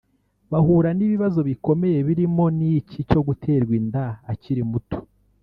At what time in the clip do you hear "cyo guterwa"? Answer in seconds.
3.09-3.73